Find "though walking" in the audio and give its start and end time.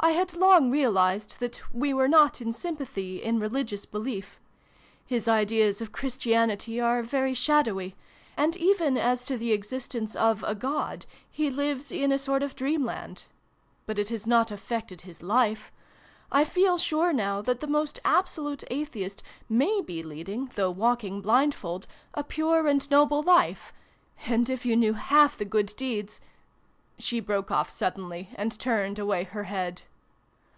20.54-21.22